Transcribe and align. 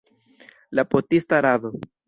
La 0.71 0.83
potista 0.89 1.39
rado. 1.43 1.73